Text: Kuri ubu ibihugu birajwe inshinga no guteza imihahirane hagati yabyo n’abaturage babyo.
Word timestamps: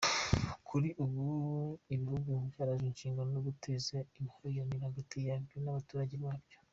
Kuri 0.67 0.89
ubu 1.03 1.23
ibihugu 1.95 2.31
birajwe 2.53 2.85
inshinga 2.91 3.21
no 3.31 3.39
guteza 3.45 3.97
imihahirane 4.17 4.75
hagati 4.85 5.15
yabyo 5.27 5.57
n’abaturage 5.61 6.15
babyo. 6.25 6.57